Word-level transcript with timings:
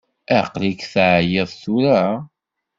Aql-ik 0.39 0.81
teɛyiḍ 0.93 1.49
tura? 1.61 2.01